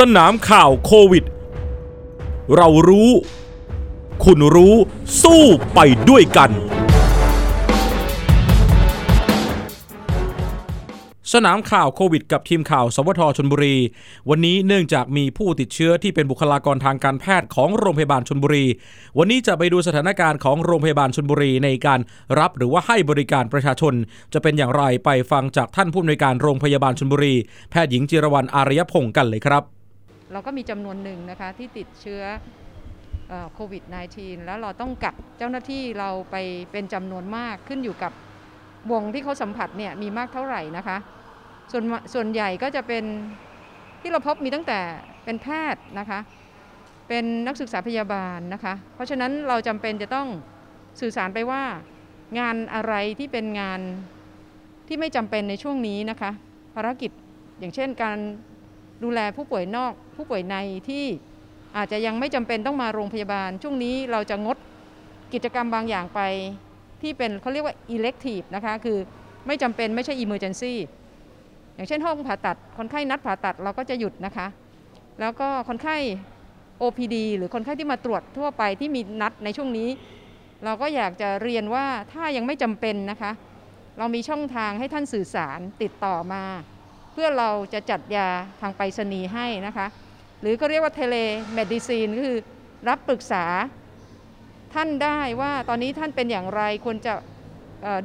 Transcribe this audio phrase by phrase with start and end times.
[0.00, 1.24] สนามข่าวโควิด
[2.56, 3.10] เรารู้
[4.24, 4.74] คุณรู้
[5.22, 5.42] สู้
[5.74, 6.50] ไปด้วยกัน
[11.32, 13.76] สนามข่าวโควิด กับทีมข่าว สวทชนบุรี
[14.30, 18.64] วันนี้เนื่องจากมีผู้ติดเชื้อที่เป็นบุคลากรทางการแพทย์ของโรงพยาบาลชนบุรี
[19.18, 22.00] วันนี้จะไปดูสถานการณ์ของโรงพยาบาลชนบุรีในการ
[22.38, 23.94] รับหรือว่าให้บริการประชาชน
[24.32, 27.34] จะเป็นอย่างไรไปฟังจากท่านผู้อำนวยการโรงพยาบาลชนบุรี
[27.70, 29.79] แพทย์หญิงจิรวรรณอารยพงศ์กันเลยครับ
[30.32, 32.22] เราก็มีจำนวนหนึ่งนะคะที่ติดเชื้อ
[33.54, 33.82] โควิด
[34.14, 36.36] -19 แล้วเราต้องกักเจ้าหน้าที่เราไป
[36.72, 38.12] เป็นจำนวนมากขึ้นอยู่กับ
[38.92, 40.96] วงที่เขาสัมผัสเนี่ยมีมากเท่าไหร่นะคะ
[41.72, 41.84] ส่วน
[42.14, 43.04] ส่วนใหญ่ก็จะเป็น
[44.00, 44.80] ที่เราพบมีตั้งแต่
[45.24, 46.20] เป็นแพทย์นะคะ
[47.08, 50.28] เป็นนักศึกษาพยาบาลนะคะ เพราะฉะนั้นเราจำเป็นจะต้อง
[51.00, 51.62] สื่อสารไปว่า
[52.38, 53.80] งานอะไรที่เป็นงาน
[54.88, 56.30] ที่ไม่จำเป็นในช่วงนี้นะคะ
[56.74, 57.10] ภารกิจ
[57.58, 58.18] อย่างเช่นการ
[59.02, 60.56] ดูแลผู้ป่วยนอกผู้ป่วยใน
[60.88, 61.04] ที่
[61.76, 64.56] อาจจะยังไม่จำเป็นต้องมาโรงพยาบาล ช่วงนี้เราจะงด
[65.32, 66.20] กิจกรรมบางอย่างไป
[67.02, 68.98] ที่เป็นเขาเรียกว่า elective นะคะคือ
[69.46, 70.74] ไม่จำเป็นไม่ใช่ emergency
[71.74, 74.46] อย่างเช่นห้องผ่าตัด คนไข้นัดผ่าตัดเราก็จะหยุดนะคะ
[75.20, 75.96] แล้วก็คนไข้
[76.82, 79.88] OPD หรือคนไข้ที่มาตรวจทั่วไปที่มีนัดในช่วงนี้
[80.64, 83.32] เราก็อยากจะเรียนว่าถ้ายังไม่จำเป็นนะคะ
[83.98, 86.44] เรามีช่องทางให้ท่านสื่อสารติดต่อมา
[87.22, 88.28] เพื่อเราจะจัดยา
[88.60, 89.86] ทางไปรษณีย์ให้นะคะ
[90.40, 92.38] หรือก็เรียกว่า telemedicine ก็คือ
[92.88, 93.44] รับปรึกษา
[94.74, 97.12] ท่านได้ว่าตอนนี้ท่านเป็นอย่างไรควรจะ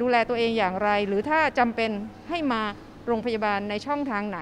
[0.02, 1.91] ดูแลตัวเองอย่างไร หรือถ้าจำเป็น
[2.30, 2.61] ให้มา
[3.07, 4.39] โรงพยาบาลในช่องทางไหน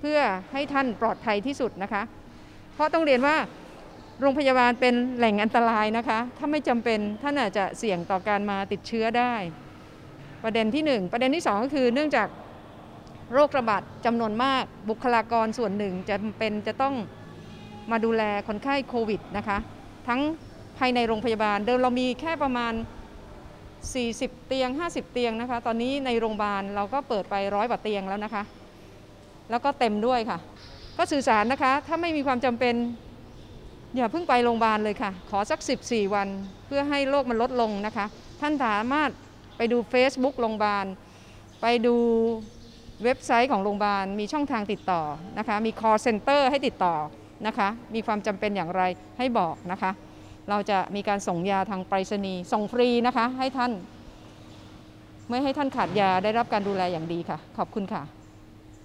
[0.00, 0.20] เพื่อ
[0.52, 2.02] ให้ท่านปลอดภัยที่สุดนะคะ
[2.74, 3.36] เพราะต้องเรียนว่า
[4.20, 9.34] โรงพยาบาลเป็นแหล่งอันตรายนะคะ ถ้าไม่จำเป็นท่านอาจจะเสี่ยงต่อการมาติดเชื้อได้
[10.44, 12.28] ประเด็นที่หนึ่งประเด็นที่สองก็คือเนื่องจาก
[13.34, 16.94] โรคระบาดจำนวนมาก บุคลากรส่วนหนึ่งจะเป็นจะต้อง
[17.90, 19.58] มาดูแลคนไข้โควิดนะคะ
[20.08, 20.20] ทั้ง
[20.78, 22.72] ภายในโรงพยาบาล เดิมเรามีแค่ประมาณ
[23.60, 28.42] 40 เตียง 50 เตียงนะคะ ตอนนี้ในโรงพยาบาลเราก็เปิดไปร้อยกว่าเตียงแล้วนะคะ
[29.50, 30.38] แล้วก็เต็มด้วยค่ะ
[30.98, 32.74] ก็สื่อสารนะคะ ถ้าไม่มีความจำเป็น
[33.96, 36.28] อย่าเพิ่งไปโรงพยาบาลเลยค่ะ ขอสัก 14 วัน
[36.66, 38.06] เพื่อให้โรคมันลดลงนะคะ
[38.40, 39.10] ท่านสามารถ
[39.56, 40.86] ไปดู Facebook โรงพยาบาล
[41.62, 41.96] ไปดู
[43.04, 45.02] เว็บไซต์ของโรงพยาบาลมีช่องทางติดต่อ
[45.38, 46.94] นะคะ มี call center ให้ติดต่อ
[47.46, 48.82] นะคะ มีความจำเป็นอย่างไร
[49.18, 49.90] ให้บอกนะคะ
[50.50, 53.72] เราจะมีการส่งยาทางไปรษณีย์ส่งฟรีนะคะให้ท่าน
[55.28, 58.19] ไม่ให้ท่านขาดยาได้รับการดูแลอย่างดีค่ะ ขอบคุณค่ะ